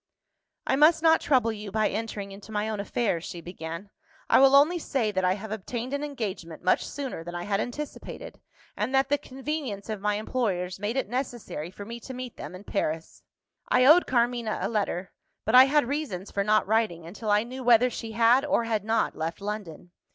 [0.65, 3.91] "I must not trouble you by entering into my own affairs," she began.
[4.31, 7.59] "I will only say that I have obtained an engagement much sooner than I had
[7.59, 8.41] anticipated,
[8.75, 12.55] and that the convenience of my employers made it necessary for me to meet them
[12.55, 13.21] in Paris.
[13.69, 15.11] I owed Carmina a letter;
[15.45, 18.83] but I had reasons for not writing until I knew whether she had, or had
[18.83, 19.91] not, left London.